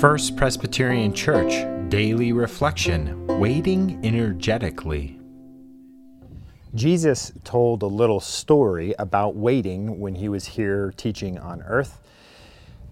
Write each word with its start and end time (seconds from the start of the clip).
First 0.00 0.36
Presbyterian 0.36 1.12
Church 1.12 1.66
Daily 1.90 2.32
Reflection 2.32 3.26
Waiting 3.26 3.98
Energetically. 4.04 5.18
Jesus 6.76 7.32
told 7.42 7.82
a 7.82 7.86
little 7.88 8.20
story 8.20 8.94
about 9.00 9.34
waiting 9.34 9.98
when 9.98 10.14
he 10.14 10.28
was 10.28 10.46
here 10.46 10.94
teaching 10.96 11.36
on 11.36 11.62
earth. 11.62 12.00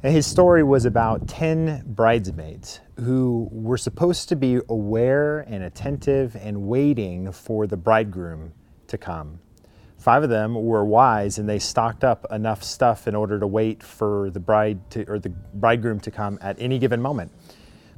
And 0.02 0.12
his 0.12 0.26
story 0.26 0.64
was 0.64 0.84
about 0.84 1.28
10 1.28 1.84
bridesmaids 1.86 2.80
who 2.96 3.48
were 3.52 3.78
supposed 3.78 4.28
to 4.30 4.34
be 4.34 4.58
aware 4.68 5.42
and 5.42 5.62
attentive 5.62 6.34
and 6.34 6.62
waiting 6.62 7.30
for 7.30 7.68
the 7.68 7.76
bridegroom 7.76 8.52
to 8.88 8.98
come. 8.98 9.38
Five 10.06 10.22
of 10.22 10.30
them 10.30 10.54
were 10.54 10.84
wise 10.84 11.38
and 11.38 11.48
they 11.48 11.58
stocked 11.58 12.04
up 12.04 12.28
enough 12.30 12.62
stuff 12.62 13.08
in 13.08 13.16
order 13.16 13.40
to 13.40 13.46
wait 13.48 13.82
for 13.82 14.30
the 14.30 14.38
bride 14.38 14.88
to, 14.92 15.02
or 15.10 15.18
the 15.18 15.30
bridegroom 15.30 15.98
to 15.98 16.12
come 16.12 16.38
at 16.40 16.54
any 16.60 16.78
given 16.78 17.02
moment. 17.02 17.32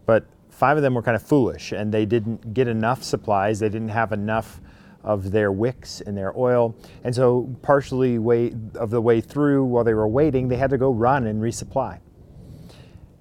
But 0.07 0.25
five 0.49 0.79
of 0.79 0.83
them 0.83 0.95
were 0.95 1.03
kind 1.03 1.17
of 1.17 1.23
foolish 1.23 1.73
and 1.73 1.93
they 1.93 2.07
didn't 2.07 2.55
get 2.55 2.67
enough 2.67 3.03
supplies. 3.03 3.59
They 3.59 3.69
didn't 3.69 3.91
have 3.91 4.13
enough 4.13 4.63
of 5.05 5.33
their 5.33 5.53
wicks 5.53 6.01
and 6.01 6.17
their 6.17 6.35
oil. 6.35 6.75
And 7.05 7.15
so, 7.15 7.55
partially 7.61 8.19
way 8.19 8.55
of 8.75 8.89
the 8.89 9.03
way 9.03 9.21
through, 9.21 9.67
while 9.67 9.85
they 9.85 9.93
were 9.93 10.09
waiting, 10.09 10.49
they 10.49 10.57
had 10.57 10.71
to 10.71 10.79
go 10.79 10.91
run 10.91 11.27
and 11.27 11.43
resupply. 11.43 12.01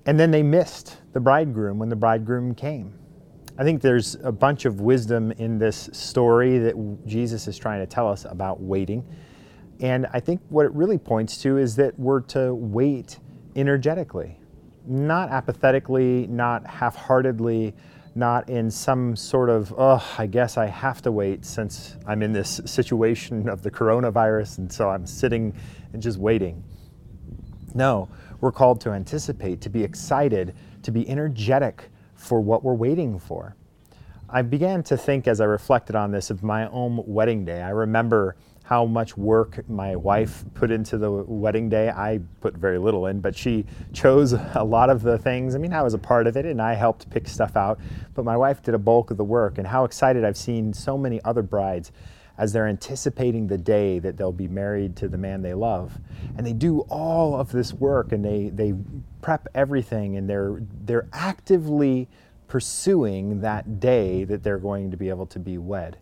And 0.06 0.18
then 0.18 0.32
they 0.32 0.44
missed 0.44 0.96
the 1.12 1.20
bridegroom 1.20 1.78
when 1.78 1.90
the 1.90 1.98
bridegroom 1.98 2.56
came. 2.56 2.94
I 3.60 3.64
think 3.64 3.82
there's 3.82 4.16
a 4.24 4.32
bunch 4.32 4.66
of 4.66 4.82
wisdom 4.82 5.32
in 5.32 5.58
this 5.58 5.90
story 5.92 6.60
that 6.60 6.76
Jesus 7.08 7.48
is 7.48 7.58
trying 7.58 7.80
to 7.80 7.88
tell 7.88 8.08
us 8.08 8.24
about 8.26 8.62
waiting. 8.62 9.04
And 9.80 10.06
I 10.14 10.20
think 10.20 10.42
what 10.50 10.68
it 10.68 10.72
really 10.74 11.00
points 11.00 11.40
to 11.40 11.58
is 11.58 11.76
that 11.78 11.98
we're 12.00 12.22
to 12.22 12.54
wait 12.54 13.18
energetically, 13.56 14.40
not 14.86 15.30
apathetically, 15.30 16.28
not 16.28 16.68
half 16.68 16.96
heartedly, 16.96 17.74
not 18.14 18.48
in 18.48 18.70
some 18.70 19.16
sort 19.16 19.50
of, 19.50 19.74
oh, 19.76 20.06
I 20.20 20.28
guess 20.28 20.58
I 20.58 20.68
have 20.68 21.02
to 21.04 21.12
wait 21.12 21.44
since 21.44 21.98
I'm 22.06 22.22
in 22.22 22.34
this 22.34 22.62
situation 22.66 23.50
of 23.50 23.64
the 23.64 23.72
coronavirus 23.72 24.60
and 24.60 24.72
so 24.72 24.90
I'm 24.90 25.08
sitting 25.08 25.56
and 25.94 26.02
just 26.02 26.20
waiting. 26.20 26.64
No, 27.74 28.08
we're 28.40 28.52
called 28.52 28.82
to 28.82 28.92
anticipate, 28.92 29.62
to 29.62 29.70
be 29.70 29.84
excited, 29.84 30.56
to 30.84 30.92
be 30.92 31.10
energetic 31.10 31.90
for 32.18 32.42
what 32.42 32.64
we're 32.64 32.74
waiting 32.74 33.18
for. 33.20 33.56
I 34.30 34.42
began 34.42 34.84
to 34.84 34.98
think 34.98 35.26
as 35.28 35.40
I 35.40 35.46
reflected 35.46 35.96
on 35.96 36.12
this 36.12 36.30
of 36.30 36.44
my 36.44 36.68
own 36.68 37.02
wedding 37.06 37.46
day. 37.46 37.62
I 37.62 37.70
remember 37.70 38.36
how 38.66 38.86
much 38.86 39.16
work 39.16 39.64
my 39.70 39.96
wife 39.96 40.44
put 40.54 40.70
into 40.70 40.98
the 40.98 41.10
wedding 41.10 41.70
day. 41.70 41.90
I 41.90 42.20
put 42.42 42.58
very 42.58 42.78
little 42.78 43.06
in, 43.06 43.22
but 43.22 43.34
she 43.34 43.66
chose 43.94 44.34
a 44.34 44.64
lot 44.66 44.90
of 44.90 45.02
the 45.02 45.18
things. 45.18 45.56
I 45.56 45.60
mean, 45.60 45.72
I 45.72 45.82
was 45.82 45.94
a 45.94 45.98
part 45.98 46.28
of 46.28 46.36
it 46.36 46.46
and 46.46 46.62
I 46.62 46.74
helped 46.74 47.10
pick 47.10 47.30
stuff 47.30 47.56
out, 47.56 47.80
but 48.14 48.26
my 48.26 48.36
wife 48.36 48.62
did 48.62 48.76
a 48.76 48.78
bulk 48.78 49.10
of 49.10 49.16
the 49.16 49.24
work. 49.24 49.58
And 49.58 49.66
how 49.66 49.86
excited 49.86 50.26
I've 50.26 50.36
seen 50.36 50.74
so 50.74 50.98
many 50.98 51.24
other 51.24 51.42
brides 51.42 51.94
as 52.38 52.54
they're 52.54 52.68
anticipating 52.68 53.48
the 53.48 53.58
day 53.58 54.00
that 54.00 54.18
they'll 54.18 54.32
be 54.32 54.48
married 54.48 54.96
to 54.98 55.08
the 55.08 55.18
man 55.18 55.42
they 55.42 55.54
love. 55.54 55.98
And 56.38 56.46
they 56.46 56.54
do 56.54 56.82
all 56.82 57.36
of 57.36 57.52
this 57.52 57.74
work 57.74 58.12
and 58.12 58.24
they, 58.24 58.50
they 58.50 58.74
prep 59.22 59.48
everything 59.56 60.18
and 60.18 60.30
they're, 60.30 60.62
they're 60.86 61.08
actively 61.14 62.08
pursuing 62.48 63.42
that 63.42 63.80
day 63.80 64.24
that 64.24 64.44
they're 64.44 64.60
going 64.60 64.92
to 64.92 64.98
be 64.98 65.10
able 65.10 65.26
to 65.28 65.40
be 65.40 65.58
wed. 65.58 65.98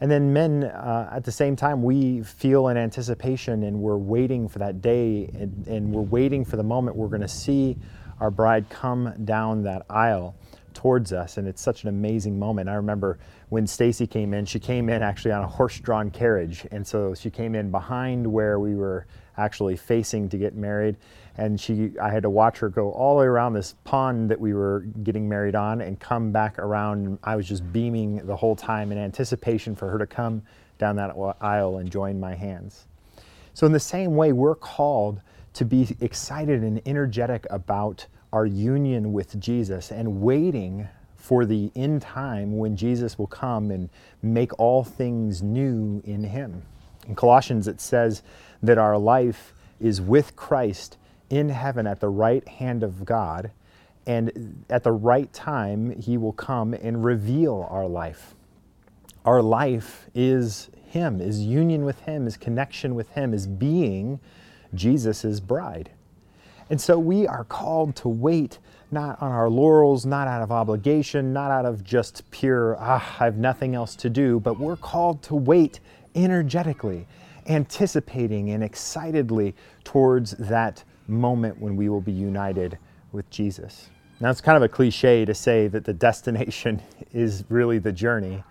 And 0.00 0.10
then 0.10 0.32
men, 0.32 0.64
uh, 0.64 1.10
at 1.12 1.24
the 1.24 1.32
same 1.32 1.56
time, 1.56 1.82
we 1.82 2.22
feel 2.22 2.68
an 2.68 2.76
anticipation 2.76 3.64
and 3.64 3.80
we're 3.80 3.96
waiting 3.96 4.48
for 4.48 4.60
that 4.60 4.80
day 4.80 5.28
and, 5.34 5.66
and 5.66 5.92
we're 5.92 6.02
waiting 6.02 6.44
for 6.44 6.56
the 6.56 6.62
moment 6.62 6.96
we're 6.96 7.08
going 7.08 7.22
to 7.22 7.26
see 7.26 7.76
our 8.20 8.30
bride 8.30 8.68
come 8.68 9.12
down 9.24 9.62
that 9.64 9.86
aisle 9.88 10.36
towards 10.78 11.12
us. 11.12 11.38
And 11.38 11.48
it's 11.48 11.60
such 11.60 11.82
an 11.82 11.88
amazing 11.88 12.38
moment. 12.38 12.68
I 12.68 12.74
remember 12.74 13.18
when 13.48 13.66
Stacy 13.66 14.06
came 14.06 14.32
in, 14.32 14.46
she 14.46 14.60
came 14.60 14.88
in 14.88 15.02
actually 15.02 15.32
on 15.32 15.42
a 15.42 15.46
horse 15.48 15.80
drawn 15.80 16.08
carriage. 16.08 16.64
And 16.70 16.86
so 16.86 17.16
she 17.16 17.30
came 17.30 17.56
in 17.56 17.72
behind 17.72 18.24
where 18.24 18.60
we 18.60 18.76
were 18.76 19.04
actually 19.36 19.76
facing 19.76 20.28
to 20.28 20.38
get 20.38 20.54
married. 20.54 20.96
And 21.36 21.60
she, 21.60 21.90
I 22.00 22.10
had 22.10 22.22
to 22.22 22.30
watch 22.30 22.58
her 22.58 22.68
go 22.68 22.92
all 22.92 23.16
the 23.16 23.22
way 23.22 23.26
around 23.26 23.54
this 23.54 23.74
pond 23.82 24.30
that 24.30 24.38
we 24.38 24.54
were 24.54 24.86
getting 25.02 25.28
married 25.28 25.56
on 25.56 25.80
and 25.80 25.98
come 25.98 26.30
back 26.30 26.60
around. 26.60 27.18
I 27.24 27.34
was 27.34 27.48
just 27.48 27.72
beaming 27.72 28.24
the 28.24 28.36
whole 28.36 28.54
time 28.54 28.92
in 28.92 28.98
anticipation 28.98 29.74
for 29.74 29.90
her 29.90 29.98
to 29.98 30.06
come 30.06 30.42
down 30.78 30.94
that 30.94 31.16
aisle 31.40 31.78
and 31.78 31.90
join 31.90 32.20
my 32.20 32.36
hands. 32.36 32.86
So, 33.52 33.66
in 33.66 33.72
the 33.72 33.80
same 33.80 34.14
way, 34.14 34.32
we're 34.32 34.54
called 34.54 35.22
to 35.54 35.64
be 35.64 35.88
excited 36.00 36.62
and 36.62 36.80
energetic 36.86 37.48
about 37.50 38.06
our 38.32 38.46
union 38.46 39.12
with 39.12 39.38
Jesus 39.40 39.90
and 39.90 40.20
waiting 40.20 40.88
for 41.16 41.44
the 41.44 41.70
end 41.74 42.02
time 42.02 42.56
when 42.56 42.76
Jesus 42.76 43.18
will 43.18 43.26
come 43.26 43.70
and 43.70 43.90
make 44.22 44.58
all 44.58 44.84
things 44.84 45.42
new 45.42 46.00
in 46.04 46.24
Him. 46.24 46.62
In 47.06 47.14
Colossians, 47.14 47.68
it 47.68 47.80
says 47.80 48.22
that 48.62 48.78
our 48.78 48.96
life 48.96 49.52
is 49.80 50.00
with 50.00 50.36
Christ 50.36 50.96
in 51.30 51.48
heaven 51.50 51.86
at 51.86 52.00
the 52.00 52.08
right 52.08 52.46
hand 52.48 52.82
of 52.82 53.04
God, 53.04 53.50
and 54.06 54.64
at 54.70 54.84
the 54.84 54.92
right 54.92 55.30
time, 55.32 56.00
He 56.00 56.16
will 56.16 56.32
come 56.32 56.72
and 56.72 57.04
reveal 57.04 57.66
our 57.70 57.86
life. 57.86 58.34
Our 59.24 59.42
life 59.42 60.08
is 60.14 60.70
Him, 60.86 61.20
is 61.20 61.40
union 61.40 61.84
with 61.84 62.00
Him, 62.00 62.26
is 62.26 62.36
connection 62.36 62.94
with 62.94 63.10
Him, 63.10 63.34
is 63.34 63.46
being 63.46 64.20
Jesus' 64.72 65.40
bride. 65.40 65.90
And 66.70 66.80
so 66.80 66.98
we 66.98 67.26
are 67.26 67.44
called 67.44 67.96
to 67.96 68.08
wait 68.08 68.58
not 68.90 69.20
on 69.20 69.30
our 69.30 69.50
laurels, 69.50 70.06
not 70.06 70.28
out 70.28 70.42
of 70.42 70.50
obligation, 70.50 71.32
not 71.32 71.50
out 71.50 71.66
of 71.66 71.84
just 71.84 72.30
pure, 72.30 72.76
ah, 72.80 73.16
I 73.20 73.24
have 73.24 73.36
nothing 73.36 73.74
else 73.74 73.94
to 73.96 74.10
do, 74.10 74.40
but 74.40 74.58
we're 74.58 74.76
called 74.76 75.22
to 75.24 75.34
wait 75.34 75.80
energetically, 76.14 77.06
anticipating 77.46 78.50
and 78.50 78.64
excitedly 78.64 79.54
towards 79.84 80.32
that 80.32 80.84
moment 81.06 81.60
when 81.60 81.76
we 81.76 81.88
will 81.88 82.00
be 82.00 82.12
united 82.12 82.78
with 83.12 83.28
Jesus. 83.30 83.88
Now, 84.20 84.30
it's 84.30 84.40
kind 84.40 84.56
of 84.56 84.62
a 84.62 84.68
cliche 84.68 85.24
to 85.24 85.34
say 85.34 85.68
that 85.68 85.84
the 85.84 85.92
destination 85.92 86.82
is 87.12 87.44
really 87.48 87.78
the 87.78 87.92
journey, 87.92 88.42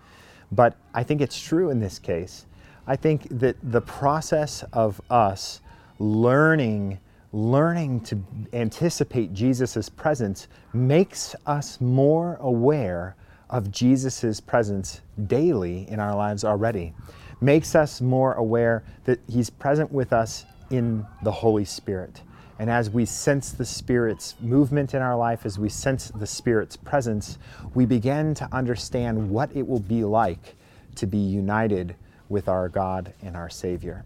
but 0.50 0.76
I 0.94 1.02
think 1.02 1.20
it's 1.20 1.40
true 1.40 1.70
in 1.70 1.80
this 1.80 1.98
case. 1.98 2.46
I 2.86 2.96
think 2.96 3.28
that 3.38 3.56
the 3.62 3.82
process 3.82 4.64
of 4.72 5.00
us 5.10 5.60
learning 5.98 7.00
learning 7.32 8.00
to 8.00 8.22
anticipate 8.52 9.34
Jesus' 9.34 9.88
presence 9.88 10.48
makes 10.72 11.34
us 11.46 11.80
more 11.80 12.36
aware 12.40 13.16
of 13.50 13.70
Jesus' 13.70 14.40
presence 14.40 15.00
daily 15.26 15.88
in 15.88 16.00
our 16.00 16.14
lives 16.14 16.44
already, 16.44 16.94
makes 17.40 17.74
us 17.74 18.00
more 18.00 18.34
aware 18.34 18.82
that 19.04 19.20
He's 19.28 19.50
present 19.50 19.92
with 19.92 20.12
us 20.12 20.44
in 20.70 21.06
the 21.22 21.32
Holy 21.32 21.64
Spirit. 21.64 22.22
And 22.58 22.68
as 22.68 22.90
we 22.90 23.04
sense 23.04 23.52
the 23.52 23.64
Spirit's 23.64 24.34
movement 24.40 24.92
in 24.92 25.00
our 25.00 25.16
life, 25.16 25.46
as 25.46 25.58
we 25.58 25.68
sense 25.68 26.08
the 26.08 26.26
Spirit's 26.26 26.76
presence, 26.76 27.38
we 27.74 27.86
begin 27.86 28.34
to 28.34 28.48
understand 28.52 29.30
what 29.30 29.54
it 29.54 29.66
will 29.66 29.80
be 29.80 30.02
like 30.02 30.56
to 30.96 31.06
be 31.06 31.18
united 31.18 31.94
with 32.28 32.48
our 32.48 32.68
God 32.68 33.14
and 33.22 33.36
our 33.36 33.48
Savior. 33.48 34.04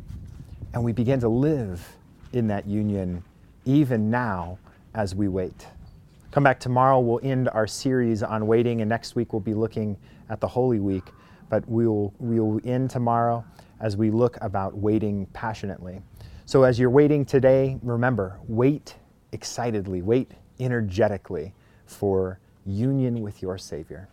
And 0.75 0.85
we 0.85 0.93
begin 0.93 1.21
to 1.21 1.29
live 1.29 1.97
in 2.33 2.47
that 2.49 2.67
union 2.67 3.23
even 3.65 4.11
now 4.11 4.59
as 4.95 5.15
we 5.15 5.29
wait. 5.29 5.67
Come 6.31 6.43
back 6.43 6.59
tomorrow, 6.59 6.99
we'll 6.99 7.21
end 7.23 7.49
our 7.51 7.67
series 7.67 8.23
on 8.23 8.47
waiting, 8.47 8.81
and 8.81 8.89
next 8.89 9.15
week 9.15 9.33
we'll 9.33 9.41
be 9.41 9.55
looking 9.55 9.97
at 10.31 10.41
the 10.41 10.49
Holy 10.49 10.81
Week. 10.81 11.05
But 11.49 11.69
we 11.69 11.87
will, 11.87 12.15
we 12.19 12.41
will 12.41 12.61
end 12.65 12.91
tomorrow 12.91 13.45
as 13.81 13.97
we 13.97 14.11
look 14.11 14.39
about 14.41 14.77
waiting 14.77 15.27
passionately. 15.35 16.01
So 16.47 16.63
as 16.63 16.79
you're 16.79 16.91
waiting 16.91 17.25
today, 17.25 17.79
remember, 17.83 18.39
wait 18.49 18.97
excitedly, 19.33 20.03
wait 20.03 20.31
energetically 20.59 21.53
for 21.87 22.39
union 22.65 23.21
with 23.21 23.43
your 23.43 23.59
Savior. 23.59 24.09